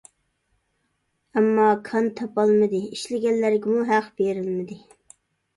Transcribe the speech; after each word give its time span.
ئەمما، 1.35 1.67
كان 1.89 2.09
تاپالمىدى، 2.21 2.79
ئىشلىگەنلەرگىمۇ 2.97 3.85
ھەق 3.93 4.09
بېرىلمىدى. 4.23 4.81